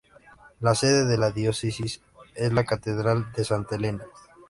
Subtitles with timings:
[0.61, 2.01] La sede de la Diócesis
[2.33, 4.03] es la Catedral de Santa Elena.